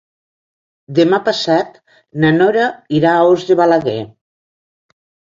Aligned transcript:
Demà 0.99 1.17
passat 1.25 1.75
na 2.23 2.31
Nora 2.37 2.63
irà 2.99 3.11
a 3.17 3.27
Os 3.35 3.45
de 3.51 3.57
Balaguer. 3.61 3.99